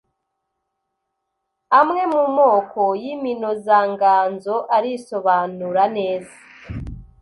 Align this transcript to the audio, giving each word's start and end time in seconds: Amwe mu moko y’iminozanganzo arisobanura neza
Amwe 1.79 2.03
mu 2.13 2.23
moko 2.37 2.81
y’iminozanganzo 3.03 4.55
arisobanura 4.75 5.83
neza 5.97 6.35